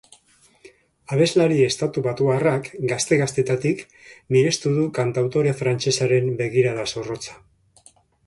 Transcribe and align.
Abeslari 1.15 1.57
estatu 1.65 2.01
batuarrak 2.07 2.69
gazte-gaztetatik 2.93 3.83
mirestu 4.37 4.73
du 4.79 4.87
kantautore 5.01 5.53
frantsesaren 5.61 6.33
begirada 6.43 6.87
zorrotza. 6.95 7.37